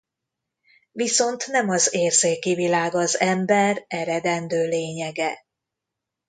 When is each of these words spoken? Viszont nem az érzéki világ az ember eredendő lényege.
Viszont 0.91 1.47
nem 1.47 1.69
az 1.69 1.93
érzéki 1.93 2.53
világ 2.53 2.93
az 2.95 3.19
ember 3.19 3.85
eredendő 3.87 4.67
lényege. 4.67 5.45